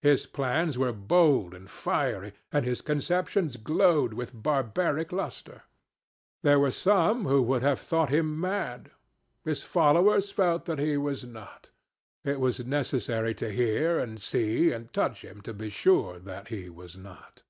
[0.00, 5.60] His plans were bold and fiery, and his conceptions glowed with barbaric lustre.
[6.42, 8.92] There are some who would have thought him mad.
[9.44, 11.68] His followers felt that he was not.
[12.24, 16.70] It was necessary to hear and see and touch him to be sure that he
[16.70, 17.42] was not.